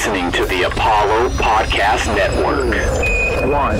[0.00, 2.74] listening to the Apollo Podcast Network.
[3.52, 3.76] One.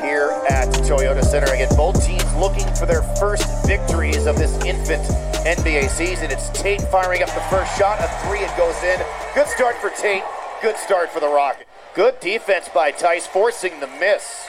[0.00, 1.52] Here at Toyota Center.
[1.52, 5.02] Again, both teams looking for their first victories of this infant
[5.44, 6.30] NBA season.
[6.30, 7.98] It's Tate firing up the first shot.
[8.00, 8.98] A three, it goes in.
[9.34, 10.22] Good start for Tate.
[10.62, 11.66] Good start for the Rocket.
[11.94, 14.46] Good defense by Theis, forcing the miss.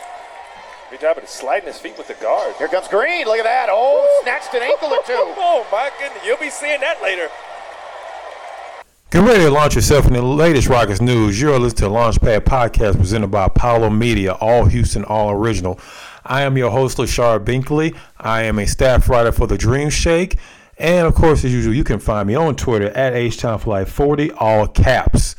[0.90, 2.54] Good job of sliding his feet with the guard.
[2.58, 3.26] Here comes Green.
[3.26, 3.70] Look at that.
[3.72, 5.14] Oh, snatched an ankle or two.
[5.16, 6.22] oh, my goodness.
[6.26, 7.30] You'll be seeing that later.
[9.10, 11.40] Get ready to launch yourself in the latest Rockets news.
[11.40, 15.80] You're listening to Launchpad Podcast presented by Apollo Media, all Houston, all original.
[16.26, 17.96] I am your host, Lachard Binkley.
[18.18, 20.38] I am a staff writer for the Dream Shake.
[20.78, 25.38] And of course, as usual, you can find me on Twitter at HTOWN4LIFE40, all caps.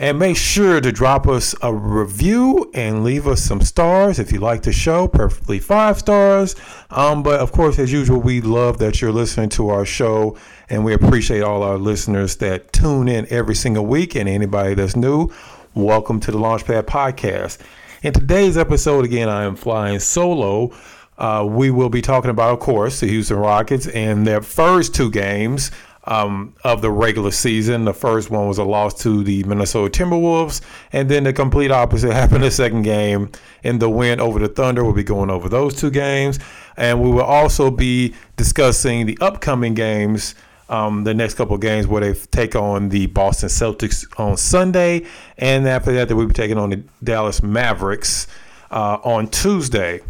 [0.00, 4.38] And make sure to drop us a review and leave us some stars if you
[4.38, 6.54] like the show, perfectly five stars.
[6.90, 10.36] Um, but of course, as usual, we love that you're listening to our show,
[10.70, 14.14] and we appreciate all our listeners that tune in every single week.
[14.14, 15.32] And anybody that's new,
[15.74, 17.58] welcome to the Launchpad Podcast.
[18.04, 20.72] In today's episode, again, I am flying solo.
[21.18, 25.10] Uh, we will be talking about, of course, the Houston Rockets and their first two
[25.10, 25.72] games
[26.08, 27.84] um, of the regular season.
[27.84, 32.12] The first one was a loss to the Minnesota Timberwolves, and then the complete opposite
[32.14, 33.30] happened the second game
[33.62, 34.82] in the win over the Thunder.
[34.82, 36.38] We'll be going over those two games,
[36.76, 40.34] and we will also be discussing the upcoming games
[40.70, 45.06] um, the next couple games where they take on the Boston Celtics on Sunday,
[45.36, 48.26] and after that, they will be taking on the Dallas Mavericks
[48.70, 50.00] uh, on Tuesday.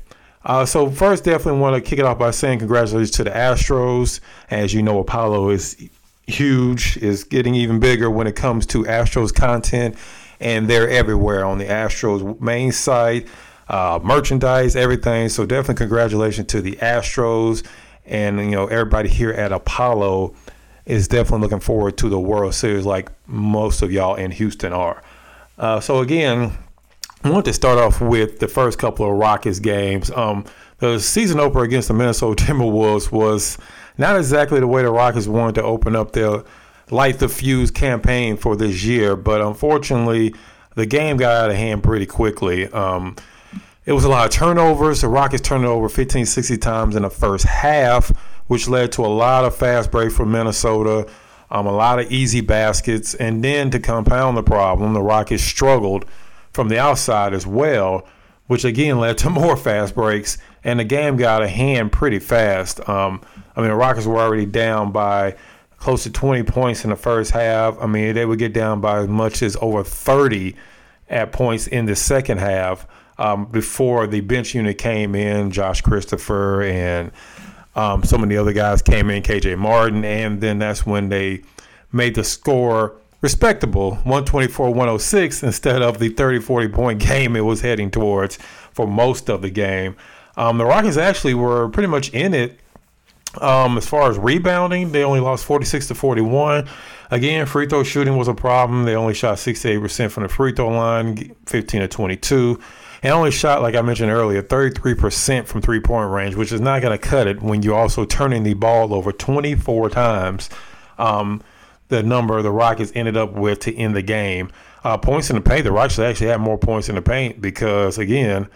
[0.44, 4.20] Uh, so first, definitely want to kick it off by saying congratulations to the Astros.
[4.50, 5.77] As you know, Apollo is
[6.27, 9.97] huge, is getting even bigger when it comes to Astros content,
[10.41, 13.27] and they're everywhere on the Astros main site,
[13.69, 15.28] uh, merchandise, everything.
[15.28, 17.67] So definitely congratulations to the Astros
[18.08, 20.35] and you know everybody here at Apollo
[20.86, 25.02] is definitely looking forward to the World Series like most of y'all in Houston are.
[25.58, 26.52] Uh, so again,
[27.24, 30.11] I want to start off with the first couple of Rockets games.
[30.11, 30.45] Um,
[30.79, 33.58] the season opener against the Minnesota Timberwolves was
[33.96, 36.45] not exactly the way the Rockets wanted to open up their
[36.90, 40.34] light the fuse campaign for this year, but unfortunately,
[40.74, 42.67] the game got out of hand pretty quickly.
[42.68, 43.17] Um,
[43.85, 45.00] it was a lot of turnovers.
[45.00, 48.12] The Rockets turned it over 15, 60 times in the first half
[48.48, 51.06] which led to a lot of fast break from Minnesota,
[51.50, 53.14] um, a lot of easy baskets.
[53.14, 56.05] And then to compound the problem, the Rockets struggled
[56.53, 58.07] from the outside as well,
[58.47, 60.39] which again led to more fast breaks.
[60.64, 62.86] And the game got a hand pretty fast.
[62.89, 63.23] Um,
[63.57, 65.36] I mean, the Rockets were already down by
[65.79, 67.79] close to 20 points in the first half.
[67.81, 70.57] I mean, they would get down by as much as over 30
[71.09, 72.86] at points in the second half
[73.19, 77.13] um, before the bench unit came in, Josh Christopher and
[77.75, 81.42] um, some of the other guys came in, KJ Martin, and then that's when they
[81.92, 87.61] made the score respectable 124 106 instead of the 30 40 point game it was
[87.61, 88.36] heading towards
[88.73, 89.96] for most of the game.
[90.36, 92.61] Um, the Rockets actually were pretty much in it
[93.40, 94.92] um, as far as rebounding.
[94.92, 96.68] They only lost 46 to 41.
[97.11, 98.84] Again, free throw shooting was a problem.
[98.84, 102.61] They only shot 68% from the free throw line, 15 to 22
[103.02, 106.83] and only shot, like I mentioned earlier, 33% from three point range, which is not
[106.83, 110.50] going to cut it when you're also turning the ball over 24 times.
[110.98, 111.42] Um,
[111.88, 114.50] the number the Rockets ended up with to end the game.
[114.84, 117.98] Uh, points in the paint, the Rockets actually had more points in the paint because,
[117.98, 118.48] again,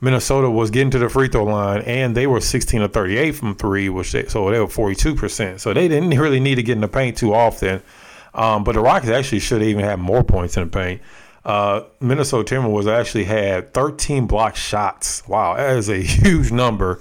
[0.00, 3.54] Minnesota was getting to the free throw line and they were 16 to 38 from
[3.54, 5.60] three, which they, so they were 42%.
[5.60, 7.82] So they didn't really need to get in the paint too often.
[8.32, 11.02] Um, but the Rockets actually should even have more points in the paint.
[11.44, 15.26] Uh, Minnesota Timberwolves actually had 13 block shots.
[15.26, 17.00] Wow, that is a huge number.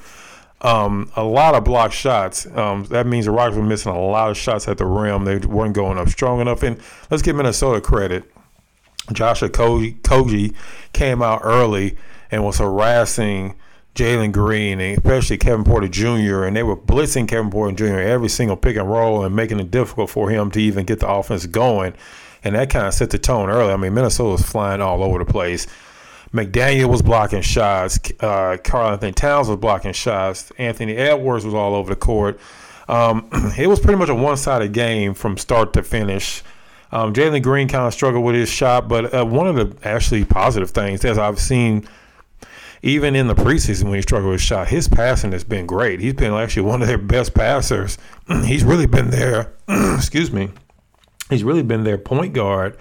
[0.62, 2.46] Um, a lot of block shots.
[2.46, 5.24] Um, that means the Rockets were missing a lot of shots at the rim.
[5.26, 6.64] They weren't going up strong enough.
[6.64, 8.30] And let's give Minnesota credit.
[9.14, 10.54] Joshua Okogie
[10.94, 11.98] came out early
[12.30, 13.56] and was harassing
[13.96, 16.44] Jalen Green and especially Kevin Porter Jr.
[16.44, 18.00] And they were blitzing Kevin Porter Jr.
[18.00, 21.10] every single pick and roll and making it difficult for him to even get the
[21.10, 21.94] offense going
[22.44, 23.74] and that kind of set the tone early.
[23.74, 25.68] I mean, Minnesota was flying all over the place.
[26.34, 28.00] McDaniel was blocking shots.
[28.20, 30.52] Uh, Karl-Anthony Towns was blocking shots.
[30.58, 32.40] Anthony Edwards was all over the court.
[32.88, 36.44] Um, it was pretty much a one-sided game from start to finish.
[36.92, 40.26] Um, Jalen Green kind of struggled with his shot, but uh, one of the actually
[40.26, 41.88] positive things, as I've seen,
[42.82, 46.00] even in the preseason when he struggled with his shot, his passing has been great.
[46.00, 47.98] He's been actually one of their best passers.
[48.46, 49.54] He's really been there.
[49.68, 50.50] excuse me
[51.30, 52.78] he's really been their point guard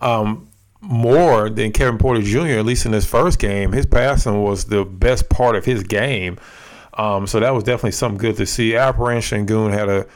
[0.00, 0.45] um,
[0.86, 2.58] more than Kevin Porter Jr.
[2.58, 6.38] At least in his first game, his passing was the best part of his game.
[6.94, 8.72] Um, so that was definitely something good to see.
[8.72, 10.06] Alperen Sengun had a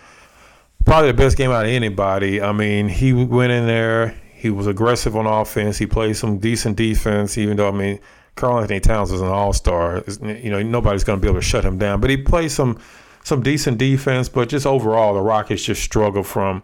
[0.85, 2.41] probably the best game out of anybody.
[2.41, 4.17] I mean, he went in there.
[4.33, 5.77] He was aggressive on offense.
[5.77, 8.01] He played some decent defense, even though I mean,
[8.37, 10.03] Karl-Anthony Towns is an all star.
[10.23, 12.01] You know, nobody's going to be able to shut him down.
[12.01, 12.79] But he played some
[13.23, 14.29] some decent defense.
[14.29, 16.63] But just overall, the Rockets just struggled from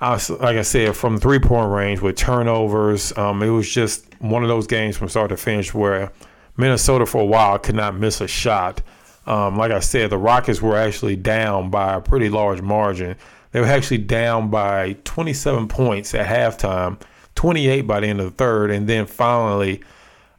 [0.00, 3.16] like I said, from three point range with turnovers.
[3.16, 6.12] Um, it was just one of those games from start to finish where
[6.56, 8.82] Minnesota for a while could not miss a shot.
[9.26, 13.16] Um, like I said, the Rockets were actually down by a pretty large margin.
[13.52, 17.00] They were actually down by 27 points at halftime,
[17.34, 19.80] 28 by the end of the third, and then finally,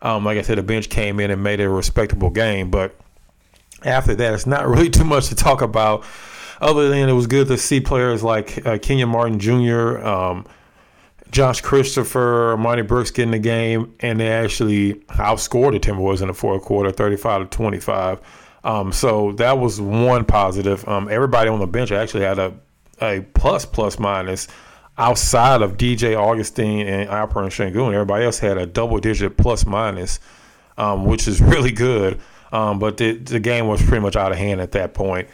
[0.02, 2.70] um, like I said, the bench came in and made it a respectable game.
[2.70, 2.96] But
[3.84, 6.04] after that, it's not really too much to talk about
[6.62, 10.46] other than it was good to see players like uh, Martin Jr., um,
[11.32, 16.34] Josh Christopher, Marty Brooks getting the game, and they actually outscored the Timberwolves in the
[16.34, 18.22] fourth quarter, 35 to 25.
[18.64, 20.88] Um, so that was one positive.
[20.88, 22.54] Um, everybody on the bench actually had a,
[23.02, 24.48] a plus, plus minus
[24.98, 27.94] outside of DJ Augustin and Alperen Sengun.
[27.94, 30.20] Everybody else had a double digit plus minus,
[30.78, 32.20] um, which is really good.
[32.52, 35.28] Um, but the, the game was pretty much out of hand at that point.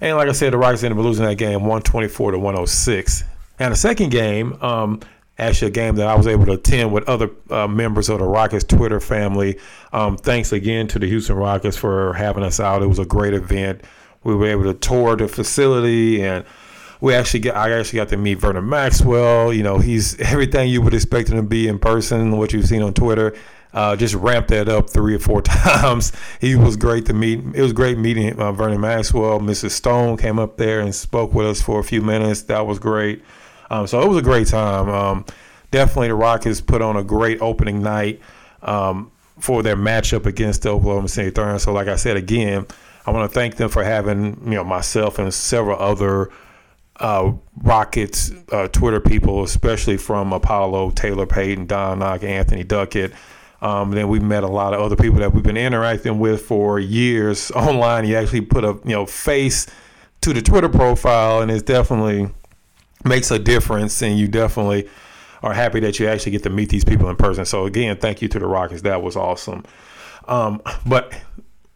[0.00, 3.24] And like I said, the Rockets ended up losing that game 124 to 106.
[3.58, 5.00] And the second game, um,
[5.38, 8.24] actually a game that I was able to attend with other uh, members of the
[8.24, 9.58] Rockets Twitter family.
[9.92, 12.82] Um, thanks again to the Houston Rockets for having us out.
[12.82, 13.82] It was a great event.
[14.22, 16.44] We were able to tour the facility and
[17.00, 19.52] we actually got I actually got to meet Vernon Maxwell.
[19.52, 22.82] You know, he's everything you would expect him to be in person, what you've seen
[22.82, 23.34] on Twitter.
[23.72, 26.12] Uh, just ramped that up three or four times.
[26.40, 27.40] He was great to meet.
[27.54, 29.38] It was great meeting uh, Vernon Maxwell.
[29.40, 29.70] Mrs.
[29.70, 32.42] Stone came up there and spoke with us for a few minutes.
[32.42, 33.22] That was great.
[33.70, 34.88] Um, so it was a great time.
[34.88, 35.24] Um,
[35.70, 38.20] definitely, the Rockets put on a great opening night
[38.62, 41.58] um, for their matchup against the Oklahoma City Thunder.
[41.58, 42.66] So, like I said again,
[43.06, 46.30] I want to thank them for having you know myself and several other
[46.96, 47.32] uh,
[47.62, 53.12] Rockets uh, Twitter people, especially from Apollo, Taylor Payton, Don Knock, Anthony Duckett.
[53.62, 56.78] Um, then we met a lot of other people that we've been interacting with for
[56.78, 58.04] years online.
[58.04, 59.66] He actually put a you know face
[60.22, 62.30] to the Twitter profile, and it definitely
[63.04, 64.00] makes a difference.
[64.02, 64.88] And you definitely
[65.42, 67.44] are happy that you actually get to meet these people in person.
[67.44, 68.82] So again, thank you to the Rockets.
[68.82, 69.64] That was awesome.
[70.28, 71.14] Um, but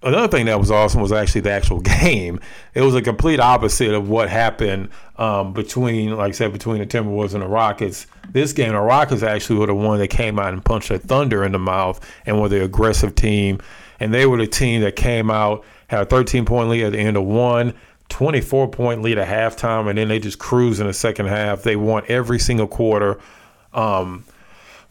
[0.04, 2.40] another thing that was awesome was actually the actual game.
[2.74, 6.86] It was a complete opposite of what happened um, between, like I said, between the
[6.86, 8.06] Timberwolves and the Rockets.
[8.30, 11.44] This game, the Rockets actually were the one that came out and punched the Thunder
[11.44, 13.60] in the mouth and were the aggressive team.
[14.00, 16.98] And they were the team that came out, had a 13 point lead at the
[16.98, 17.74] end of one.
[18.10, 21.62] 24 point lead at halftime, and then they just cruise in the second half.
[21.62, 23.18] They won every single quarter.
[23.72, 24.24] Um,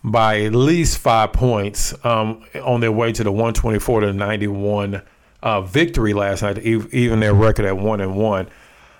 [0.03, 5.01] by at least five points um, on their way to the 124 to 91
[5.41, 8.49] uh, victory last night, even their record at one and one.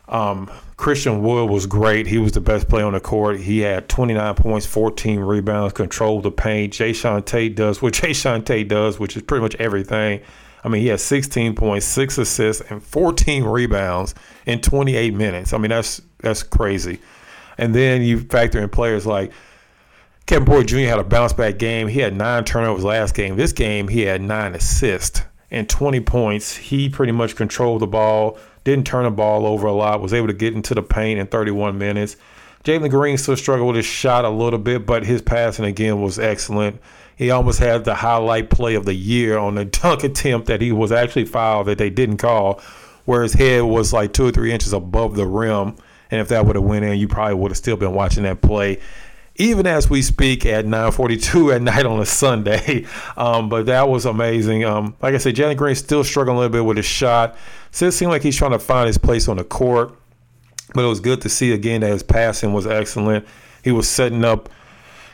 [0.07, 2.07] Um, Christian Wood was great.
[2.07, 3.39] He was the best player on the court.
[3.39, 6.73] He had 29 points, 14 rebounds, controlled the paint.
[6.73, 10.21] Jae'Sean Tate does what Jae'Sean Tate does, which is pretty much everything.
[10.63, 14.15] I mean, he had 16 points, six assists, and 14 rebounds
[14.45, 15.53] in 28 minutes.
[15.53, 16.99] I mean, that's that's crazy.
[17.57, 19.31] And then you factor in players like
[20.25, 20.77] Kevin Porter Jr.
[20.77, 21.89] had a bounce back game.
[21.89, 23.35] He had nine turnovers last game.
[23.35, 26.55] This game, he had nine assists and 20 points.
[26.55, 30.27] He pretty much controlled the ball, didn't turn the ball over a lot, was able
[30.27, 32.15] to get into the paint in 31 minutes.
[32.63, 36.17] Jalen Green still struggled with his shot a little bit, but his passing again was
[36.17, 36.79] excellent.
[37.17, 40.71] He almost had the highlight play of the year on the dunk attempt that he
[40.71, 42.61] was actually fouled that they didn't call,
[43.03, 45.75] where his head was like two or three inches above the rim.
[46.09, 48.41] And if that would have went in, you probably would have still been watching that
[48.41, 48.79] play
[49.35, 52.85] even as we speak at 9:42 at night on a Sunday.
[53.15, 54.65] Um, but that was amazing.
[54.65, 57.37] Um, like I said, Jalen Green still struggling a little bit with his shot.
[57.69, 59.95] Still seemed like he's trying to find his place on the court.
[60.73, 63.25] But it was good to see again that his passing was excellent.
[63.63, 64.49] He was setting up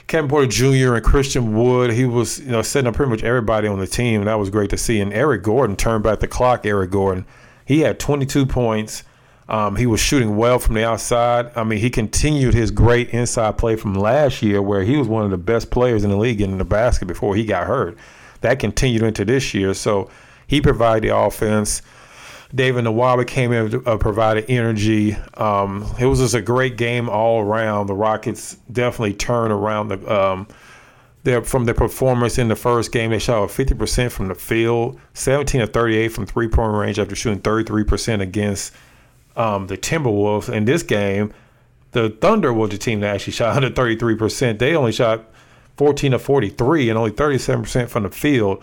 [0.08, 0.96] Kevin Porter Jr.
[0.96, 1.92] and Christian Wood.
[1.92, 4.22] He was, you know, setting up pretty much everybody on the team.
[4.22, 5.02] And that was great to see.
[5.02, 6.66] And Eric Gordon turned back the clock.
[6.66, 7.26] Eric Gordon,
[7.66, 9.04] he had 22 points.
[9.50, 11.52] Um, he was shooting well from the outside.
[11.56, 15.26] I mean, he continued his great inside play from last year, where he was one
[15.26, 17.98] of the best players in the league in the basket before he got hurt.
[18.42, 19.74] That continued into this year.
[19.74, 20.12] So
[20.46, 21.82] he provided the offense.
[22.54, 25.16] David Nwaba came in, uh, provided energy.
[25.34, 27.88] Um, it was just a great game all around.
[27.88, 30.14] The Rockets definitely turned around the.
[30.14, 30.48] Um,
[31.24, 35.60] their, from their performance in the first game, they shot 50% from the field, 17
[35.60, 38.74] to 38 from three point range after shooting 33% against
[39.40, 41.34] um, the Timberwolves in this game,
[41.92, 44.60] the Thunder was the team that actually shot 133%.
[44.60, 45.26] They only shot
[45.78, 48.62] 14 to 43 and only 37% from the field.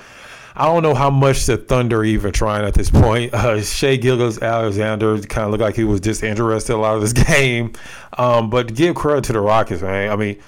[0.54, 3.34] I don't know how much the Thunder even trying at this point.
[3.34, 7.12] Uh, Shai Gilgeous-Alexander kind of looked like he was just interested a lot of this
[7.26, 7.72] game.
[8.16, 10.10] Um, but give credit to the Rockets, man.
[10.10, 10.38] I mean,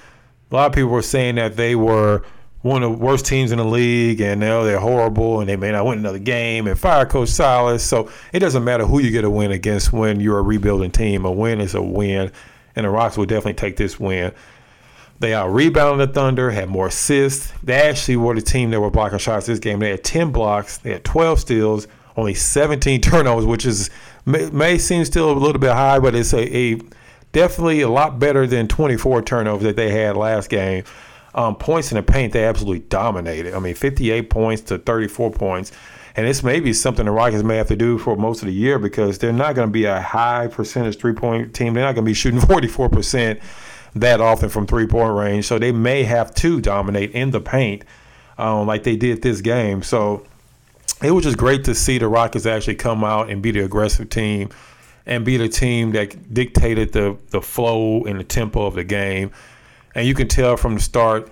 [0.50, 2.22] a lot of people were saying that they were
[2.62, 5.70] one of the worst teams in the league and know, they're horrible and they may
[5.70, 7.84] not win another game and fire Coach Silas.
[7.84, 11.24] So it doesn't matter who you get a win against when you're a rebuilding team.
[11.24, 12.32] A win is a win,
[12.74, 14.32] and the Rockets will definitely take this win.
[15.20, 17.52] They out rebounded the Thunder, had more assists.
[17.62, 19.80] They actually were the team that were blocking shots this game.
[19.80, 23.90] They had 10 blocks, they had 12 steals, only 17 turnovers, which is
[24.26, 26.80] may, may seem still a little bit high, but it's a, a
[27.32, 30.84] definitely a lot better than 24 turnovers that they had last game.
[31.34, 33.54] Um, points in the paint, they absolutely dominated.
[33.54, 35.72] I mean, 58 points to 34 points.
[36.16, 38.52] And this may be something the Rockets may have to do for most of the
[38.52, 41.74] year because they're not going to be a high percentage three point team.
[41.74, 43.40] They're not going to be shooting 44%
[43.94, 45.46] that often from three point range.
[45.46, 47.84] So they may have to dominate in the paint
[48.36, 49.82] um, like they did this game.
[49.82, 50.26] So
[51.02, 54.10] it was just great to see the Rockets actually come out and be the aggressive
[54.10, 54.48] team
[55.06, 59.30] and be the team that dictated the, the flow and the tempo of the game.
[59.94, 61.30] And you can tell from the start,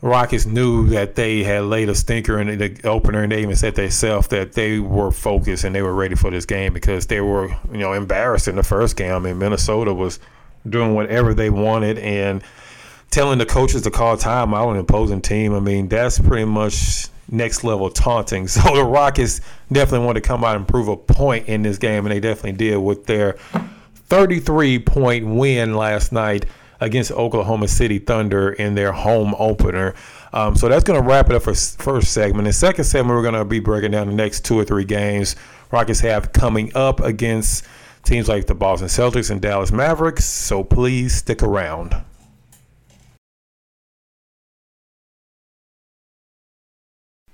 [0.00, 3.74] Rockets knew that they had laid a stinker in the opener, and they even said
[3.74, 7.48] themselves that they were focused and they were ready for this game because they were,
[7.72, 9.12] you know, embarrassed in the first game.
[9.12, 10.18] I mean, Minnesota was–
[10.68, 12.42] doing whatever they wanted and
[13.10, 15.54] telling the coaches to call timeout on an opposing team.
[15.54, 18.48] I mean, that's pretty much next level taunting.
[18.48, 19.40] So the Rockets
[19.72, 22.52] definitely wanted to come out and prove a point in this game, and they definitely
[22.52, 23.34] did with their
[23.94, 26.46] 33 point win last night
[26.80, 29.94] against Oklahoma City Thunder in their home opener.
[30.32, 32.46] Um, so that's going to wrap it up for first segment.
[32.46, 35.36] In second segment, we're going to be breaking down the next two or three games
[35.70, 37.64] Rockets have coming up against
[38.02, 41.94] teams like the Boston Celtics and Dallas Mavericks, so please stick around.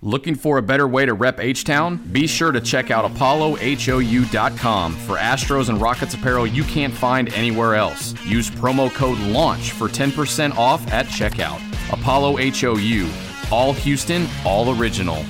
[0.04, 1.96] Looking for a better way to rep H Town?
[2.12, 7.75] Be sure to check out ApolloHOU.com for Astros and Rockets apparel you can't find anywhere
[7.75, 8.12] else.
[8.23, 11.58] Use promo code LAUNCH for 10% off at checkout.
[11.90, 13.08] Apollo HOU,
[13.50, 15.25] all Houston, all original.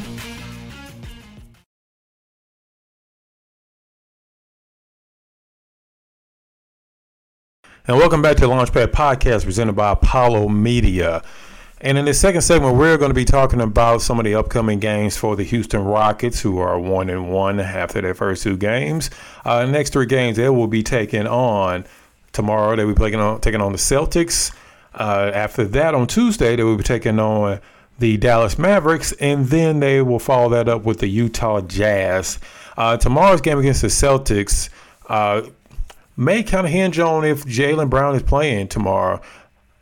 [7.87, 11.23] And welcome back to the Launchpad Podcast presented by Apollo Media.
[11.85, 14.79] And in the second segment, we're going to be talking about some of the upcoming
[14.79, 19.11] games for the Houston Rockets, who are one and one after their first two games.
[19.45, 21.85] Uh, next three games they will be taking on
[22.33, 22.75] tomorrow.
[22.75, 24.55] They will be taking on taking on the Celtics.
[24.95, 27.61] Uh, after that, on Tuesday, they will be taking on
[27.99, 32.39] the Dallas Mavericks, and then they will follow that up with the Utah Jazz.
[32.79, 34.71] Uh, tomorrow's game against the Celtics.
[35.07, 35.43] Uh,
[36.17, 39.21] may kind of hinge on if Jaylen Brown is playing tomorrow.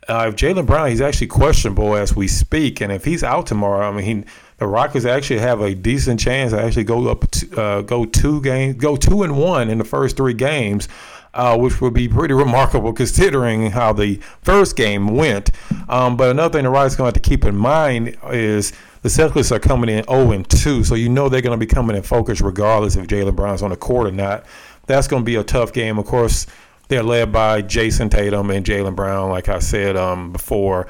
[0.07, 3.87] Uh, if Jaylen Brown, he's actually questionable as we speak, and if he's out tomorrow,
[3.87, 7.61] I mean, he, the Rockets actually have a decent chance to actually go up, to,
[7.61, 10.89] uh, go two games, go two and one in the first three games,
[11.33, 15.51] uh, which would be pretty remarkable considering how the first game went.
[15.87, 19.09] Um, but another thing the Rockets going to have to keep in mind is the
[19.09, 21.95] Celtics are coming in 0 and 2, so you know they're going to be coming
[21.95, 24.45] in focus regardless if Jaylen Brown's on the court or not
[24.85, 25.97] that's going to be a tough game.
[25.97, 26.45] Of course,
[26.87, 30.87] they're led by Jayson Tatum and Jaylen Brown, like I said um, before.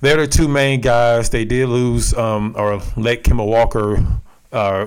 [0.00, 1.30] They're the two main guys.
[1.30, 4.04] They did lose um, or let Kemba Walker
[4.52, 4.86] uh,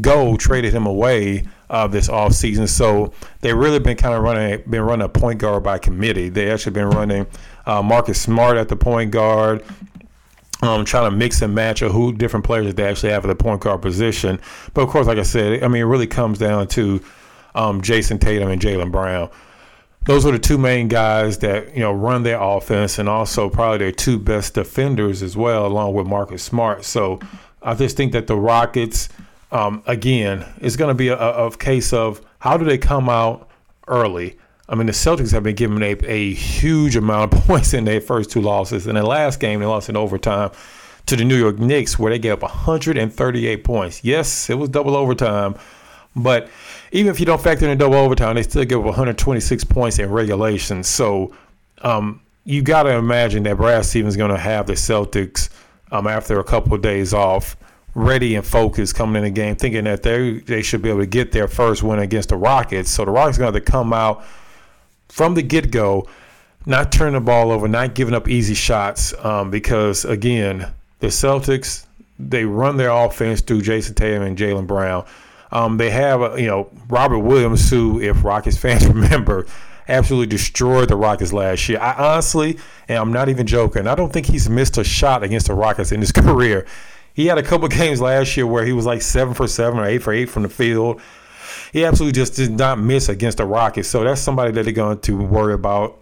[0.00, 2.68] go, traded him away uh, this offseason.
[2.68, 6.28] So they've really been kind of running, been running a point guard by committee.
[6.28, 7.26] They actually been running
[7.66, 9.64] uh, Marcus Smart at the point guard,
[10.62, 13.28] um, trying to mix and match of who different players that they actually have at
[13.28, 14.38] the point guard position.
[14.74, 17.00] But of course, like I said, I mean, it really comes down to
[17.54, 19.30] um, Jayson Tatum and Jaylen Brown.
[20.04, 23.78] Those are the two main guys that you know run their offense, and also probably
[23.78, 26.84] their two best defenders as well, along with Marcus Smart.
[26.84, 27.20] So
[27.62, 29.08] I just think that the Rockets,
[29.52, 33.08] um, again, is going to be a, a, a case of how do they come
[33.08, 33.48] out
[33.86, 34.38] early.
[34.68, 38.00] I mean, the Celtics have been giving a, a huge amount of points in their
[38.00, 38.86] first two losses.
[38.88, 40.50] In the last game, they lost in overtime
[41.06, 44.02] to the New York Knicks, where they gave up 138 points.
[44.02, 45.54] Yes, it was double overtime,
[46.16, 46.48] but
[46.92, 50.10] even if you don't factor in double overtime, they still give up 126 points in
[50.10, 50.82] regulation.
[50.82, 51.34] So
[51.80, 55.48] um, you got to imagine that Brad Stevens is going to have the Celtics
[55.90, 57.56] um, after a couple of days off
[57.94, 61.06] ready and focused coming in the game, thinking that they they should be able to
[61.06, 62.90] get their first win against the Rockets.
[62.90, 64.24] So the Rockets are going to come out
[65.08, 66.08] from the get go,
[66.66, 71.86] not turning the ball over, not giving up easy shots, um, because again, the Celtics
[72.18, 75.04] they run their offense through Jayson Tatum and Jaylen Brown.
[75.52, 79.46] Um, they have, uh, you know, Robert Williams, who, if Rockets fans remember,
[79.86, 81.78] absolutely destroyed the Rockets last year.
[81.78, 85.46] I honestly, and I'm not even joking, I don't think he's missed a shot against
[85.46, 86.66] the Rockets in his career.
[87.14, 89.84] He had a couple games last year where he was like seven for seven or
[89.84, 91.00] eight for eight from the field.
[91.72, 93.88] He absolutely just did not miss against the Rockets.
[93.88, 95.98] So that's somebody that they're going to worry about.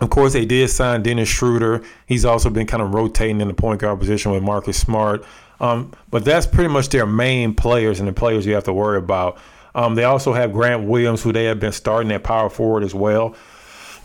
[0.00, 1.82] Of course, they did sign Dennis Schroeder.
[2.06, 5.24] He's also been kind of rotating in the point guard position with Marcus Smart.
[5.60, 8.98] Um, but that's pretty much their main players and the players you have to worry
[8.98, 9.38] about.
[9.74, 12.94] Um, they also have Grant Williams, who they have been starting at power forward as
[12.94, 13.34] well.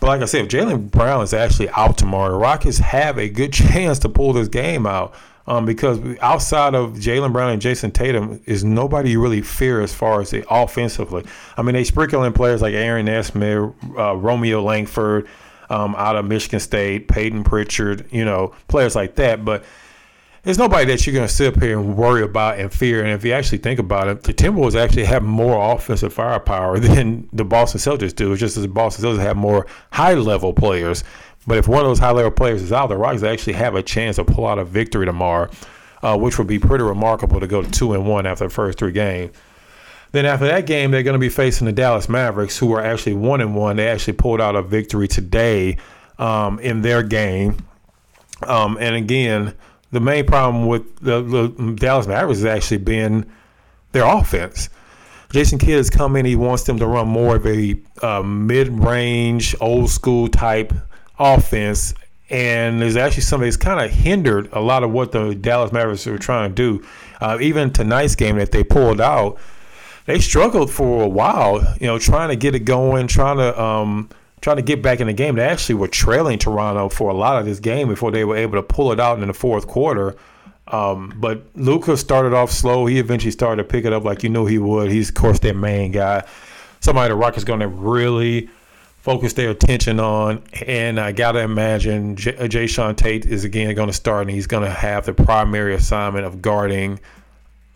[0.00, 3.28] But like I said, if Jaylen Brown is actually out tomorrow, the Rockets have a
[3.28, 5.14] good chance to pull this game out.
[5.46, 9.92] Um, because outside of Jaylen Brown and Jayson Tatum, is nobody you really fear as
[9.92, 11.22] far as the offensively.
[11.58, 15.28] I mean, they sprinkle in players like Aaron Nesmith, uh, Romeo Langford
[15.68, 19.44] um, out of Michigan State, Peyton Pritchard, you know, players like that.
[19.44, 19.64] But
[20.44, 23.02] there's nobody that you're going to sit up here and worry about and fear.
[23.02, 27.28] And if you actually think about it, the Timberwolves actually have more offensive firepower than
[27.32, 28.30] the Boston Celtics do.
[28.32, 31.02] It's just as the Boston Celtics have more high level players.
[31.46, 33.82] But if one of those high level players is out, the Rockets actually have a
[33.82, 35.50] chance to pull out a victory tomorrow,
[36.02, 38.78] uh, which would be pretty remarkable to go to two and one after the first
[38.78, 39.34] three games.
[40.12, 43.14] Then after that game, they're going to be facing the Dallas Mavericks, who are actually
[43.14, 43.76] one and one.
[43.76, 45.78] They actually pulled out a victory today
[46.18, 47.56] um, in their game.
[48.42, 49.54] Um, and again,
[49.94, 53.24] the main problem with the, the Dallas Mavericks has actually been
[53.92, 54.68] their offense.
[55.30, 56.24] Jason Kidd has come in.
[56.26, 60.72] He wants them to run more of a uh, mid-range, old-school type
[61.18, 61.94] offense,
[62.28, 66.06] and there's actually something that's kind of hindered a lot of what the Dallas Mavericks
[66.06, 66.86] are trying to do.
[67.20, 69.38] Uh, even tonight's game that they pulled out,
[70.06, 71.60] they struggled for a while.
[71.80, 74.08] You know, trying to get it going, trying to um,
[74.44, 75.36] trying to get back in the game.
[75.36, 78.58] They actually were trailing Toronto for a lot of this game before they were able
[78.58, 80.16] to pull it out in the fourth quarter.
[80.68, 82.84] Um, but Luka started off slow.
[82.84, 84.90] He eventually started to pick it up like you knew he would.
[84.90, 86.26] He's of course their main guy.
[86.80, 88.50] Somebody the Rockets going to really
[88.98, 90.42] focus their attention on.
[90.66, 94.30] And I got to imagine J- uh, Jae'Sean Tate is again going to start, and
[94.30, 97.00] he's going to have the primary assignment of guarding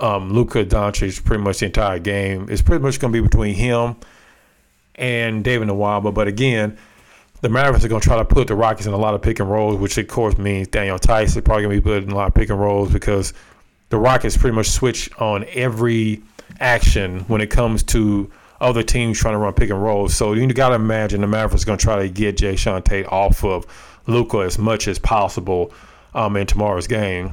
[0.01, 2.47] um, Luka Doncic pretty much the entire game.
[2.51, 3.97] It's pretty much going to be between him
[4.99, 6.13] and David Nwaba.
[6.13, 6.77] But again,
[7.41, 9.41] the Mavericks are going to try to put the Rockets in a lot of pick
[9.41, 12.15] and rolls, which of course means Daniel is probably going to be put in a
[12.15, 13.33] lot of pick and rolls because
[13.91, 16.23] the Rockets pretty much switch on every
[16.61, 18.31] action when it comes to
[18.61, 20.15] other teams trying to run pick and rolls.
[20.15, 23.07] So you got to imagine the Mavericks are going to try to get Jae'Sean Tate
[23.07, 23.67] off of
[24.07, 25.73] Luka as much as possible
[26.15, 27.33] um, in tomorrow's game.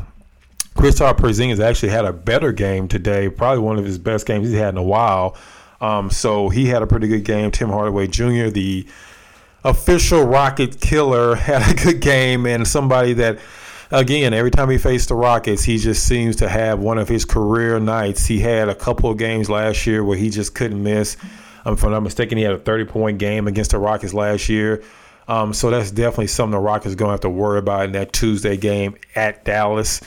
[0.75, 4.57] Kristaps Porzingis actually had a better game today, probably one of his best games he's
[4.57, 5.35] had in a while.
[5.81, 7.51] Um, so he had a pretty good game.
[7.51, 8.87] Tim Hardaway Jr., the
[9.63, 13.39] official Rocket killer, had a good game, and somebody that,
[13.91, 17.25] again, every time he faced the Rockets, he just seems to have one of his
[17.25, 18.25] career nights.
[18.25, 21.17] He had a couple of games last year where he just couldn't miss.
[21.65, 24.49] Um, if I'm not mistaken, he had a 30 point game against the Rockets last
[24.49, 24.83] year.
[25.27, 27.91] Um, so that's definitely something the Rockets are going to have to worry about in
[27.93, 30.01] that Tuesday game at Dallas.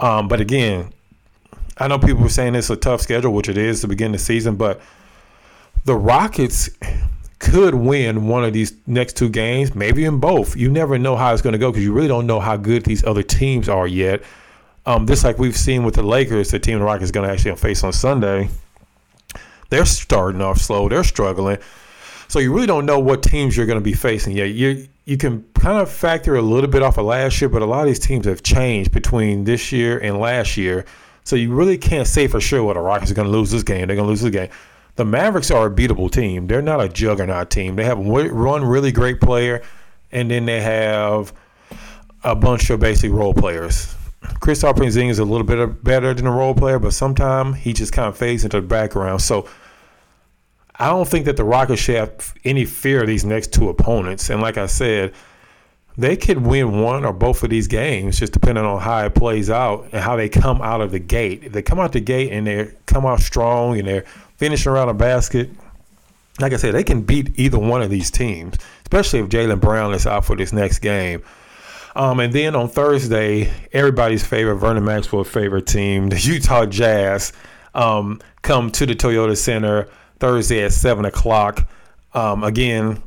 [0.00, 0.92] Um, but again,
[1.76, 4.18] I know people were saying it's a tough schedule, which it is to begin the
[4.18, 4.80] season, but
[5.84, 6.70] the Rockets
[7.38, 10.56] could win one of these next two games, maybe in both.
[10.56, 12.84] You never know how it's going to go because you really don't know how good
[12.84, 14.22] these other teams are yet.
[14.86, 17.54] Um, just like we've seen with the Lakers, the team the Rockets going to actually
[17.56, 18.48] face on Sunday.
[19.70, 20.88] They're starting off slow.
[20.88, 21.58] They're struggling.
[22.28, 24.50] So you really don't know what teams you're going to be facing yet.
[24.50, 27.66] You you can kind of factor a little bit off of last year, but a
[27.66, 30.86] lot of these teams have changed between this year and last year.
[31.24, 33.62] So you really can't say for sure what the Rockets are going to lose this
[33.62, 33.86] game.
[33.86, 34.48] They're going to lose this game
[34.96, 36.46] the Mavericks are a beatable team.
[36.46, 37.76] They're not a juggernaut team.
[37.76, 39.62] They have one really great player,
[40.12, 41.32] and then they have
[42.22, 43.94] a bunch of basic role players.
[44.40, 47.92] Kristaps Porzingis is a little bit better than a role player, but sometimes he just
[47.92, 49.20] kind of fades into the background.
[49.20, 49.48] So
[50.76, 54.30] I don't think that the Rockets should have any fear of these next two opponents.
[54.30, 55.12] And like I said,
[55.96, 59.48] they could win one or both of these games, just depending on how it plays
[59.48, 61.44] out and how they come out of the gate.
[61.44, 64.04] If they come out the gate and they come out strong and they're
[64.36, 65.50] finishing around a basket.
[66.40, 69.94] Like I said, they can beat either one of these teams, especially if Jaylen Brown
[69.94, 71.22] is out for this next game.
[71.94, 77.32] Um, and then on Thursday, everybody's favorite, Vernon Maxwell's favorite team, the Utah Jazz,
[77.74, 81.68] um, come to the Toyota Center Thursday at 7 o'clock.
[82.12, 83.00] Um, again,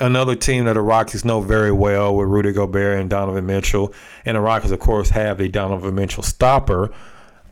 [0.00, 3.92] another team that the Rockets know very well with Rudy Gobert and Donovan Mitchell.
[4.24, 6.92] And the Rockets, of course, have a Donovan Mitchell stopper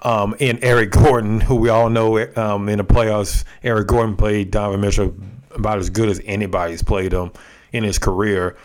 [0.03, 4.51] um, and Eric Gordon, who we all know um, in the playoffs, Eric Gordon played
[4.51, 5.15] Donovan Mitchell
[5.55, 7.31] about as good as anybody's played him
[7.73, 8.57] in his career.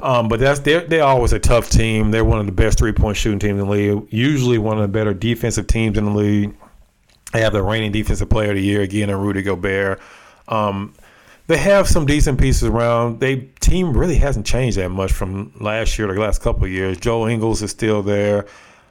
[0.00, 2.10] Um, but that's they're they're always a tough team.
[2.10, 4.08] They're one of the best three point shooting teams in the league.
[4.10, 6.56] Usually one of the better defensive teams in the league.
[7.32, 10.00] They have the reigning defensive player of the year again, in Rudy Gobert.
[10.48, 10.94] Um,
[11.46, 13.20] they have some decent pieces around.
[13.20, 16.98] They team really hasn't changed that much from last year, the last couple of years.
[16.98, 18.46] Joe Ingles is still there.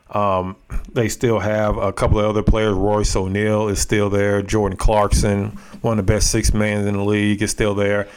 [0.10, 0.58] Um,
[0.92, 2.74] they still have a couple of other players.
[2.74, 4.42] Royce O'Neale is still there.
[4.42, 8.10] Jordan Clarkson, one of the best six men in the league, is still there.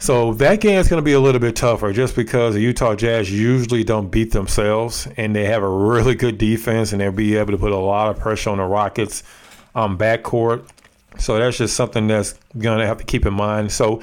[0.00, 2.94] So that game is going to be a little bit tougher just because the Utah
[2.94, 7.36] Jazz usually don't beat themselves and they have a really good defense and they'll be
[7.36, 9.24] able to put a lot of pressure on the Rockets
[9.74, 10.68] um, backcourt.
[11.18, 13.72] So that's just something that's going to have to keep in mind.
[13.72, 14.02] So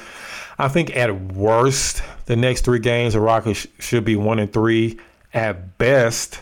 [0.58, 5.00] I think at worst, the next three games, the Rockets should be one and three.
[5.34, 6.42] At best,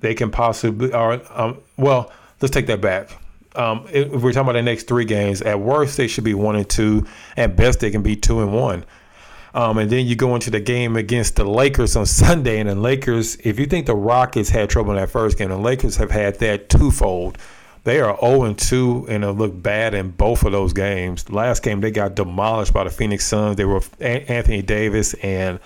[0.00, 3.10] they can possibly, or um, well, let's take that back.
[3.54, 6.56] Um, if we're talking about the next three games, at worst they should be one
[6.56, 7.06] and two.
[7.36, 8.84] At best they can be two and one.
[9.54, 12.74] Um, and then you go into the game against the Lakers on Sunday, and the
[12.74, 16.10] Lakers, if you think the Rockets had trouble in that first game, the Lakers have
[16.10, 17.38] had that twofold.
[17.86, 21.30] They are 0 and 2 and it looked bad in both of those games.
[21.30, 23.54] Last game they got demolished by the Phoenix Suns.
[23.54, 25.60] They were Anthony Davis and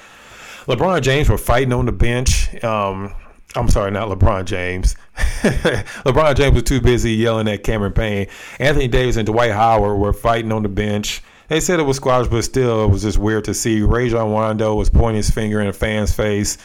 [0.67, 2.63] LeBron James were fighting on the bench.
[2.63, 3.15] Um,
[3.57, 4.97] I'm sorry, not LeBron James.
[5.17, 8.27] LeBron James was too busy yelling at Cameron Payne.
[8.59, 11.23] Anthony Davis and Dwight Howard were fighting on the bench.
[11.49, 13.81] They said it was squash, but still, it was just weird to see.
[13.81, 16.59] Rajon Rondo was pointing his finger in a fan's face.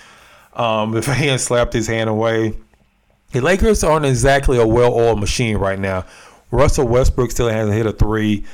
[0.51, 2.55] Um, the fan slapped his hand away.
[3.35, 6.05] The Lakers aren't exactly a well-oiled machine right now.
[6.51, 8.45] Russell Westbrook still hasn't hit a three.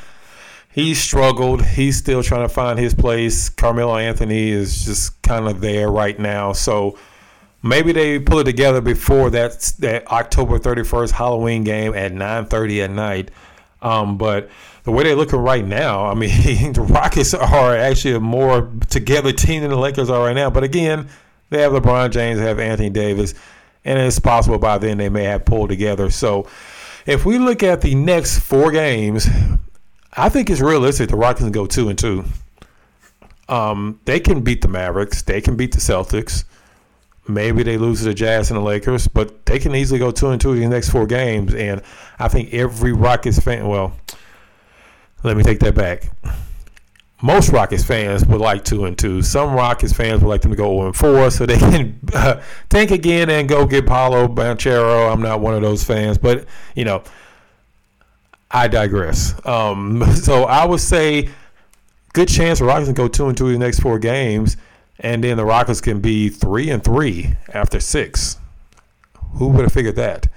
[0.72, 1.64] He's struggled.
[1.64, 3.48] He's still trying to find his place.
[3.48, 6.54] Carmelo Anthony is just kind of there right now.
[6.54, 6.98] So
[7.62, 12.90] maybe they pull it together before that that October 31st Halloween game at 9:30 at
[12.90, 13.30] night.
[13.84, 14.50] Um, but
[14.84, 16.32] the way they're looking right now, I mean,
[16.74, 20.50] the Rockets are actually a more together team than the Lakers are right now.
[20.50, 21.08] But again,
[21.52, 23.36] they have LeBron James, they have Anthony Davis,
[23.84, 26.10] and it's possible by then they may have pulled together.
[26.10, 26.48] So
[27.06, 29.28] if we look at the next four games,
[30.14, 32.26] I think it's realistic the Rockets can go two and two.
[33.50, 36.46] Um, they can beat the Mavericks, they can beat the Celtics.
[37.28, 40.30] Maybe they lose to the Jazz and the Lakers, but they can easily go two
[40.30, 41.54] and two in the next four games.
[41.54, 41.82] And
[42.18, 43.94] I think every Rockets fan, well,
[45.24, 46.12] let me take that back.
[47.22, 49.22] Most Rockets fans would like two and two.
[49.22, 52.42] Some Rockets fans would like them to go 0 and four, so they can uh,
[52.70, 55.12] tank again and go get Paolo Banchero.
[55.12, 57.04] I'm not one of those fans, but you know,
[58.50, 59.34] I digress.
[59.46, 61.30] Um, so I would say,
[62.14, 64.58] good chance the Rockets can go two and two in the next four games
[65.02, 68.38] and then the Rockets can be three and three after six.
[69.34, 70.28] Who would have figured that?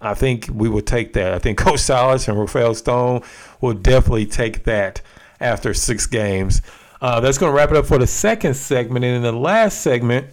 [0.00, 1.32] I think we would take that.
[1.32, 3.22] I think Coach Silas and Rafael Stone
[3.60, 5.02] will definitely take that
[5.42, 6.62] after six games.
[7.00, 9.04] Uh, that's going to wrap it up for the second segment.
[9.04, 10.28] And in the last segment,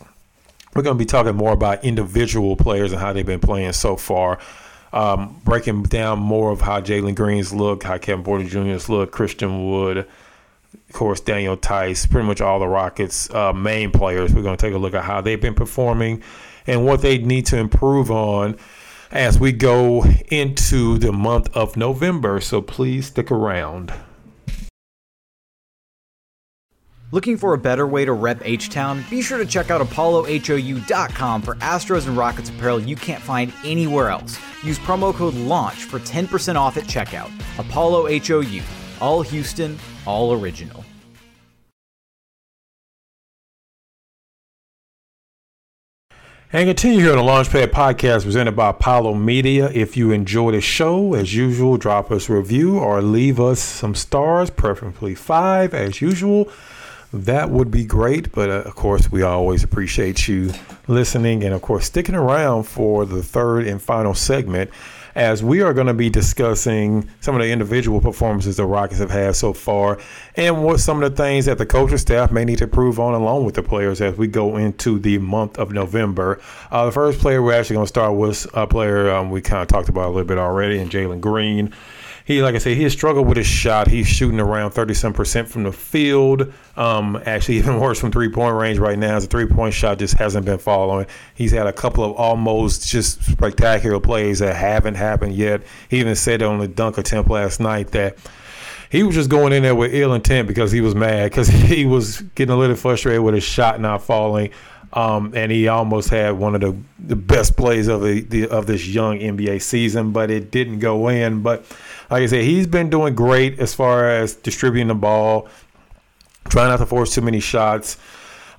[0.75, 3.95] we're going to be talking more about individual players and how they've been playing so
[3.95, 4.39] far.
[4.93, 9.69] Um, breaking down more of how Jalen Green's look, how Kevin Porter Jr.'s look, Christian
[9.69, 14.33] Wood, of course, Daniel Theis, pretty much all the Rockets' uh, main players.
[14.33, 16.23] We're going to take a look at how they've been performing
[16.65, 18.57] and what they need to improve on
[19.11, 22.39] as we go into the month of November.
[22.41, 23.91] So please stick around.
[27.11, 29.03] Looking for a better way to rep H Town?
[29.09, 34.09] Be sure to check out ApolloHOU.com for Astros and Rockets apparel you can't find anywhere
[34.09, 34.37] else.
[34.63, 37.31] Use promo code LAUNCH for 10% off at checkout.
[37.57, 38.61] Apollo HOU,
[39.01, 40.85] all Houston, all original.
[46.53, 49.69] And continue here on the Launchpad podcast presented by Apollo Media.
[49.71, 53.95] If you enjoy the show, as usual, drop us a review or leave us some
[53.95, 56.51] stars, preferably five, as usual.
[57.11, 58.31] That would be great.
[58.31, 60.51] But uh, of course, we always appreciate you
[60.87, 64.69] listening and, of course, sticking around for the third and final segment
[65.15, 69.09] as we are going to be discussing some of the individual performances the Rockets have
[69.09, 69.97] had so far
[70.35, 73.13] and what some of the things that the coaching staff may need to improve on
[73.13, 76.39] along with the players as we go into the month of November.
[76.71, 79.61] Uh, the first player we're actually going to start with a player um, we kind
[79.61, 81.73] of talked about a little bit already, and Jalen Green
[82.29, 83.87] he, like I said, he has struggled with his shot.
[83.87, 86.53] He's shooting around 30 some percent from the field.
[86.77, 89.15] Um, actually, even worse from three point range right now.
[89.15, 91.07] His three point shot just hasn't been following.
[91.33, 95.63] He's had a couple of almost just spectacular plays that haven't happened yet.
[95.89, 98.15] He even said on the dunk attempt last night that
[98.91, 101.87] he was just going in there with ill intent because he was mad because he
[101.87, 104.51] was getting a little frustrated with his shot not falling.
[104.91, 108.65] Um, and he almost had one of the, the best plays of the, the, of
[108.65, 111.43] this young NBA season, but it didn't go in.
[111.43, 111.59] But
[112.09, 115.47] like I said, he's been doing great as far as distributing the ball,
[116.49, 117.97] trying not to force too many shots,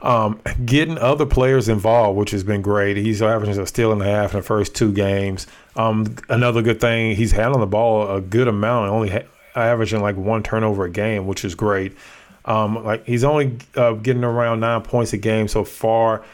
[0.02, 2.96] um, getting other players involved, which has been great.
[2.96, 5.48] He's averaging a steal and a half in the first two games.
[5.74, 10.16] Um, another good thing, he's handling the ball a good amount, only ha- averaging like
[10.16, 11.96] one turnover a game, which is great.
[12.44, 16.24] Um, like he's only uh, getting around nine points a game so far.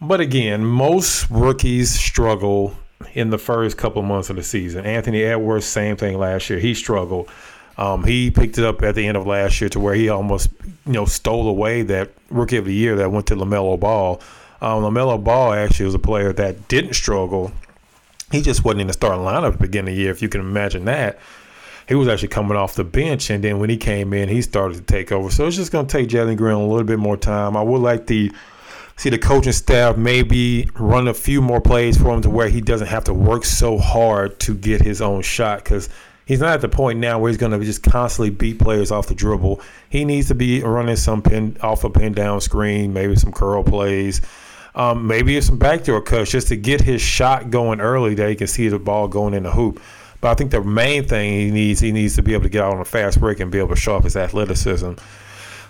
[0.00, 2.76] But again, most rookies struggle
[3.14, 4.84] in the first couple months of the season.
[4.84, 6.58] Anthony Edwards, same thing last year.
[6.58, 7.28] He struggled.
[7.78, 10.50] Um, he picked it up at the end of last year to where he almost,
[10.86, 14.20] you know, stole away that rookie of the year that went to LaMelo Ball.
[14.60, 17.50] Um, LaMelo Ball actually was a player that didn't struggle.
[18.30, 20.28] He just wasn't in the starting lineup at the beginning of the year, if you
[20.28, 21.18] can imagine that.
[21.88, 24.76] He was actually coming off the bench, and then when he came in, he started
[24.76, 25.30] to take over.
[25.30, 27.56] So it's just going to take Jalen Green a little bit more time.
[27.56, 28.32] I would like the
[28.96, 32.60] see the coaching staff maybe run a few more plays for him to where he
[32.60, 35.88] doesn't have to work so hard to get his own shot because
[36.26, 39.08] he's not at the point now where he's going to just constantly beat players off
[39.08, 39.60] the dribble.
[39.88, 43.64] He needs to be running some pin off a pin down screen, maybe some curl
[43.64, 44.20] plays,
[44.74, 48.46] um, maybe some backdoor cuts just to get his shot going early that he can
[48.46, 49.80] see the ball going in the hoop.
[50.22, 52.62] But I think the main thing he needs, he needs to be able to get
[52.62, 54.94] out on a fast break and be able to show off his athleticism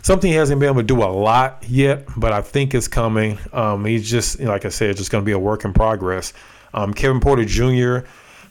[0.02, 3.38] something he hasn't been able to do a lot yet, but I think it's coming.
[3.52, 6.32] Um, he's just, like I said, just going to be a work in progress.
[6.74, 8.06] Um, Kevin Porter Jr.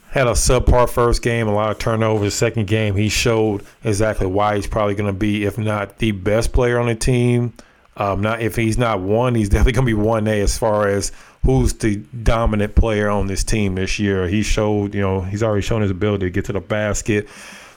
[0.10, 2.34] had a subpar first game, a lot of turnovers.
[2.34, 6.54] Second game, he showed exactly why he's probably going to be, if not the best
[6.54, 7.54] player on the team.
[7.98, 10.88] Um, not if he's not one, he's definitely going to be one A as far
[10.88, 11.12] as
[11.44, 14.28] who's the dominant player on this team this year.
[14.28, 17.28] He showed, you know, he's already shown his ability to get to the basket,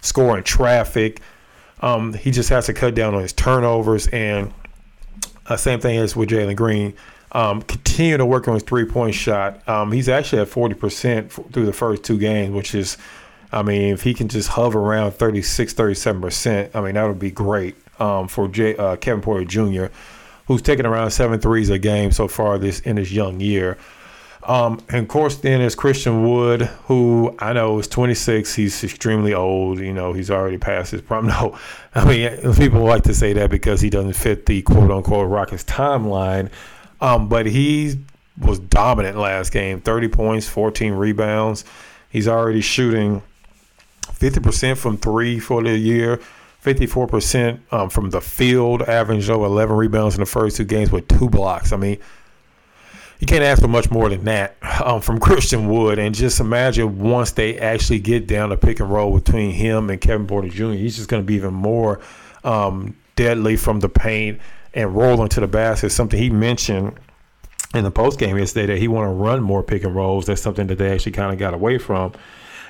[0.01, 1.21] score in traffic.
[1.81, 4.53] Um, he just has to cut down on his turnovers and
[5.47, 6.95] uh, same thing as with Jalen Green.
[7.33, 9.67] Um, continue to work on his three point shot.
[9.69, 12.97] Um, he's actually at 40% through the first two games, which is,
[13.51, 17.33] I mean, if he can just hover around 36, 37%, I mean, that would be
[17.33, 17.75] great
[18.05, 19.87] um, for J, uh, Kevin Porter Jr.,
[20.47, 23.79] who's taken around seven threes a game so far this in his young year.
[24.47, 28.55] Um, and of course, then there's Christian Wood, who I know is 26.
[28.55, 29.79] He's extremely old.
[29.79, 31.27] You know, he's already past his prime.
[31.35, 31.59] No,
[31.95, 35.65] I mean, people like to say that because he doesn't fit the quote unquote Rockets
[35.65, 36.51] timeline.
[37.01, 38.01] Um, but he
[38.39, 41.65] was dominant last game 30 points, 14 rebounds.
[42.11, 43.23] He's already shooting
[44.03, 46.21] 50% from three for the year.
[46.65, 51.07] 54% um, from the field, averaged over 11 rebounds in the first two games with
[51.09, 51.73] two blocks.
[51.73, 51.99] I mean,
[53.21, 55.99] you can't ask for much more than that um, from Christian Wood.
[55.99, 60.01] And just imagine once they actually get down to pick and roll between him and
[60.01, 62.01] Kevin Porter Jr., he's just going to be even more
[62.45, 64.41] um, deadly from the paint
[64.73, 65.91] and rolling to the basket.
[65.91, 66.95] Something he mentioned
[67.75, 70.25] in the post game yesterday that he want to run more pick and rolls.
[70.27, 72.13] That's something that they actually kind of got away from.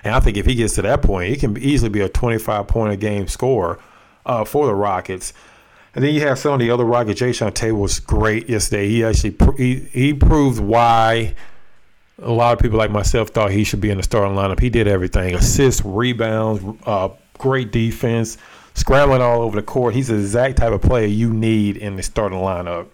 [0.04, 2.68] And I think if he gets to that point, he can easily be a 25
[2.68, 3.80] point a game scorer
[4.26, 5.32] uh, for the Rockets.
[5.94, 7.20] And then you have some of the other Rockets.
[7.20, 8.88] Jae'Sean Tate was great yesterday.
[8.88, 11.34] He actually he, he proved why
[12.18, 14.60] a lot of people like myself thought he should be in the starting lineup.
[14.60, 18.36] He did everything: assists, rebounds, uh, great defense,
[18.74, 19.94] scrambling all over the court.
[19.94, 22.88] He's the exact type of player you need in the starting lineup.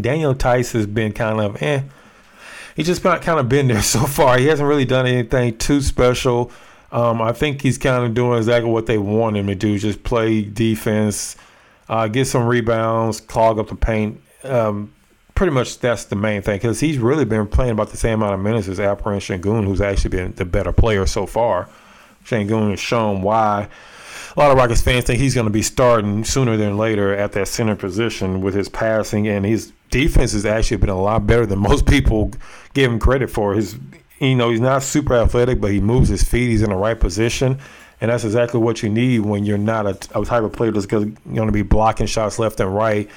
[0.00, 1.82] Daniel Theis has been kind of eh.
[2.76, 4.38] He's just kind of been there so far.
[4.38, 6.52] He hasn't really done anything too special.
[6.92, 10.04] Um, I think he's kind of doing exactly what they want him to do: just
[10.04, 11.36] play defense
[11.88, 14.20] uh, get some rebounds, clog up the paint.
[14.42, 14.92] Um,
[15.34, 18.34] pretty much that's the main thing because he's really been playing about the same amount
[18.34, 21.68] of minutes as Alperen Sengun, who's actually been the better player so far.
[22.24, 23.68] Sengun has shown why
[24.36, 27.32] a lot of Rockets fans think he's going to be starting sooner than later at
[27.32, 31.46] that center position with his passing and his defense has actually been a lot better
[31.46, 32.32] than most people
[32.74, 33.54] give him credit for.
[33.54, 33.76] His,
[34.20, 36.48] you know, he's not super athletic, but he moves his feet.
[36.48, 37.58] He's in the right position.
[38.00, 40.86] And that's exactly what you need when you're not a, a type of player that's
[40.86, 43.08] going to be blocking shots left and right,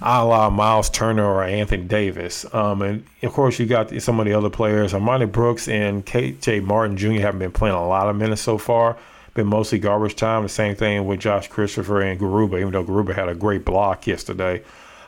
[0.00, 2.46] a la Myles Turner or Anthony Davis.
[2.54, 4.92] Um, and of course, you got some of the other players.
[4.92, 7.20] Armoni Brooks and KJ Martin Jr.
[7.20, 8.96] haven't been playing a lot of minutes so far.
[9.34, 10.42] Been mostly garbage time.
[10.42, 14.06] The same thing with Josh Christopher and Garuba, even though Garuba had a great block
[14.06, 14.62] yesterday.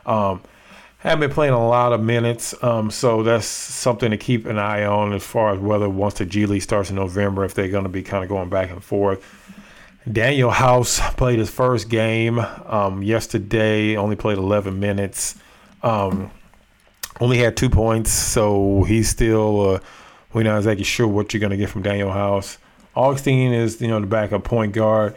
[0.07, 0.43] Um,
[1.11, 4.85] haven't been playing a lot of minutes, um, so that's something to keep an eye
[4.85, 7.85] on as far as whether once the G League starts in November, if they're going
[7.85, 9.23] to be kind of going back and forth.
[10.09, 15.37] Danuel House played his first game um, yesterday, only played 11 minutes,
[15.83, 16.31] um,
[17.21, 19.81] only had two points, so he's still, uh,
[20.33, 22.57] we're not exactly sure what you're going to get from Danuel House.
[22.97, 25.14] Augustin is, you know, the backup point guard.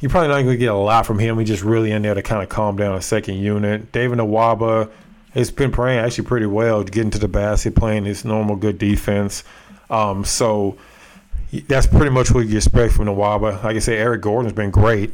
[0.00, 1.38] You're probably not going to get a lot from him.
[1.38, 3.92] He's just really in there to kind of calm down a second unit.
[3.92, 4.90] David Nwaba
[5.32, 9.44] has been playing actually pretty well, getting to the basket, playing his normal good defense.
[9.88, 10.76] Um, so
[11.68, 13.62] that's pretty much what you expect from Nwaba.
[13.62, 15.12] Like I say, Eric Gordon's been great.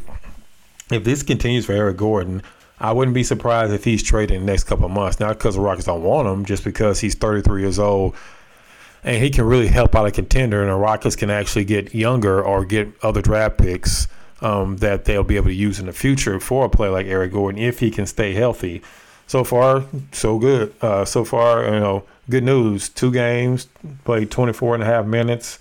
[0.90, 2.42] If this continues for Eric Gordon,
[2.78, 5.18] I wouldn't be surprised if he's traded in the next couple months.
[5.18, 8.14] Not because the Rockets don't want him, just because he's 33 years old
[9.06, 12.42] and he can really help out a contender, and the Rockets can actually get younger
[12.42, 14.08] or get other draft picks
[14.40, 17.32] um, that they'll be able to use in the future for a player like Eric
[17.32, 18.82] Gordon if he can stay healthy.
[19.26, 20.72] So far, so good.
[20.80, 22.88] Uh, so far, you know, good news.
[22.88, 23.68] Two games,
[24.04, 25.58] played 24 and a half minutes.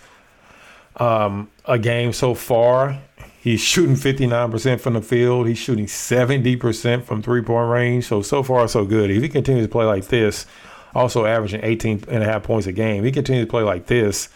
[0.97, 2.99] Um, a game so far.
[3.41, 5.47] He's shooting 59% from the field.
[5.47, 8.05] He's shooting 70% from three point range.
[8.05, 9.11] So, so far, so good.
[9.11, 10.45] If he continues to play like this,
[10.93, 13.87] also averaging 18 and a half points a game, if he continues to play like
[13.87, 14.29] this,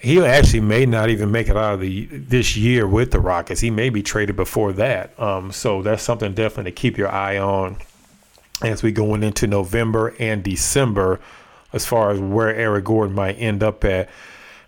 [0.00, 3.60] he actually may not even make it out of the this year with the Rockets.
[3.60, 5.18] He may be traded before that.
[5.18, 7.76] Um, so that's something definitely to keep your eye on
[8.62, 11.20] as we going into November and December,
[11.72, 14.08] as far as where Eric Gordon might end up at.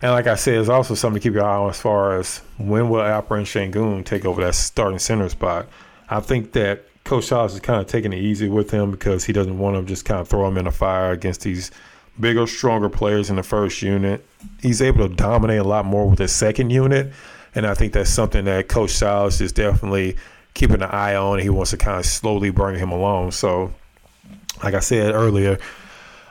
[0.01, 2.41] And like I said, it's also something to keep your eye on as far as
[2.57, 5.67] when will Alperen Sengun take over that starting center spot.
[6.09, 9.33] I think that Coach Silas is kind of taking it easy with him because he
[9.33, 11.71] doesn't want to just kind of throw him in the fire against these
[12.19, 14.25] bigger, stronger players in the first unit.
[14.61, 17.11] He's able to dominate a lot more with the second unit.
[17.53, 20.15] And I think that's something that Coach Silas is definitely
[20.53, 21.39] keeping an eye on.
[21.39, 23.31] He wants to kind of slowly bring him along.
[23.31, 23.73] So,
[24.63, 25.57] like I said earlier,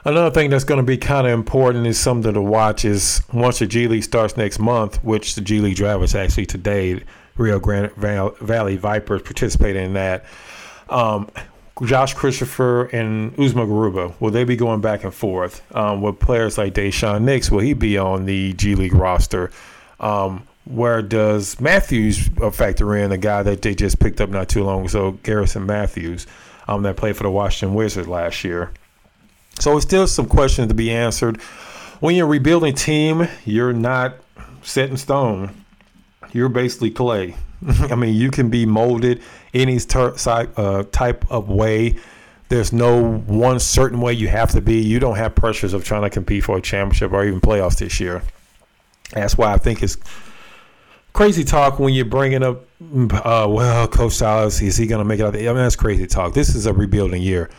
[0.02, 3.58] Another thing that's going to be kind of important is something to watch is once
[3.58, 7.02] the G League starts next month, which the G League draft is actually today.
[7.36, 10.24] Rio Grande Valley Vipers participating in that.
[10.88, 11.30] Um,
[11.84, 15.62] Josh Christopher and Usman Garuba, will they be going back and forth?
[15.74, 19.50] Um, with players like Daishen Nix, will he be on the G League roster?
[19.98, 24.64] Um, where does Matthews factor in, a guy that they just picked up not too
[24.64, 26.26] long ago, Garrison Matthews,
[26.70, 28.72] um, that played for the Washington Wizards last year?
[29.58, 31.40] So it's still some questions to be answered.
[32.00, 34.16] When you're rebuilding team, you're not
[34.62, 35.64] set in stone.
[36.32, 37.34] You're basically clay.
[37.90, 41.96] I mean, you can be molded any ter- uh, type of way.
[42.48, 44.80] There's no one certain way you have to be.
[44.80, 48.00] You don't have pressures of trying to compete for a championship or even playoffs this
[48.00, 48.22] year.
[49.12, 49.96] That's why I think it's
[51.12, 55.20] crazy talk when you're bringing up, uh, well, Coach Silas, is he going to make
[55.20, 55.34] it out?
[55.34, 56.34] I mean, that's crazy talk.
[56.34, 57.50] This is a rebuilding year.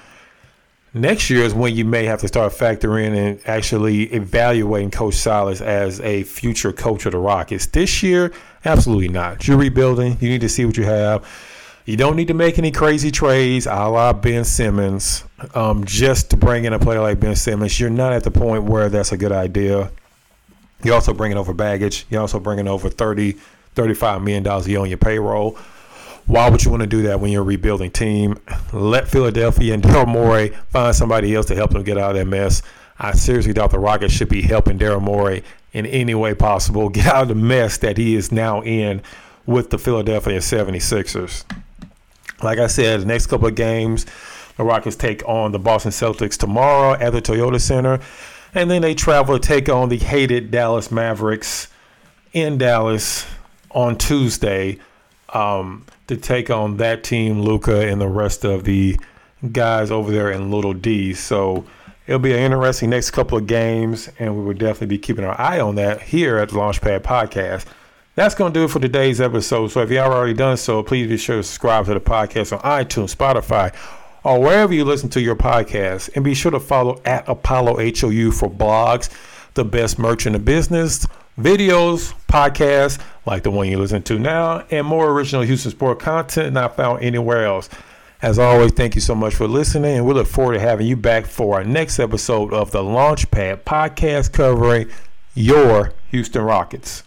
[0.93, 5.13] Next year is when you may have to start factoring in and actually evaluating Coach
[5.13, 7.65] Silas as a future coach of the Rockets.
[7.67, 8.33] This year,
[8.65, 9.47] absolutely not.
[9.47, 10.17] You're rebuilding.
[10.19, 11.25] You need to see what you have.
[11.85, 15.23] You don't need to make any crazy trades, a la Ben Simmons,
[15.55, 17.79] um, just to bring in a player like Ben Simmons.
[17.79, 19.91] You're not at the point where that's a good idea.
[20.83, 22.05] You're also bringing over baggage.
[22.09, 23.33] You're also bringing over 30,
[23.75, 25.57] 35 million dollars a year on your payroll.
[26.27, 28.39] Why would you want to do that when you're a rebuilding team?
[28.71, 32.25] Let Philadelphia and Daryl Morey find somebody else to help them get out of that
[32.25, 32.61] mess.
[32.99, 37.07] I seriously doubt the Rockets should be helping Daryl Morey in any way possible get
[37.07, 39.01] out of the mess that he is now in
[39.45, 41.43] with the Philadelphia 76ers.
[42.43, 44.05] Like I said, the next couple of games,
[44.57, 47.99] the Rockets take on the Boston Celtics tomorrow at the Toyota Center.
[48.53, 51.67] And then they travel to take on the hated Dallas Mavericks
[52.33, 53.25] in Dallas
[53.71, 54.79] on Tuesday.
[55.33, 58.99] Um, to take on that team, Luka, and the rest of the
[59.53, 61.13] guys over there in Little D.
[61.13, 61.65] So
[62.05, 65.39] it'll be an interesting next couple of games, and we will definitely be keeping our
[65.39, 67.65] eye on that here at the Launchpad Podcast.
[68.15, 69.69] That's going to do it for today's episode.
[69.69, 72.51] So if you have already done so, please be sure to subscribe to the podcast
[72.51, 73.73] on iTunes, Spotify,
[74.23, 76.09] or wherever you listen to your podcast.
[76.15, 79.09] And be sure to follow at Apollo HOU for blogs,
[79.53, 81.05] the best merch in the business
[81.39, 86.53] videos, podcasts like the one you listen to now, and more original Houston sport content
[86.53, 87.69] not found anywhere else.
[88.21, 90.95] As always, thank you so much for listening, and we look forward to having you
[90.95, 94.89] back for our next episode of the Launchpad podcast covering
[95.33, 97.03] your Houston Rockets.